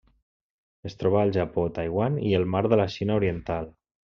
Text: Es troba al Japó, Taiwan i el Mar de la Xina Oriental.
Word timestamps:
Es 0.89 0.97
troba 1.01 1.19
al 1.25 1.33
Japó, 1.35 1.67
Taiwan 1.77 2.17
i 2.31 2.35
el 2.39 2.49
Mar 2.55 2.65
de 2.73 2.81
la 2.83 2.89
Xina 2.97 3.19
Oriental. 3.23 3.71